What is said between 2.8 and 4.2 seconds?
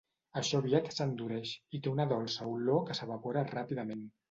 que s'evapora ràpidament.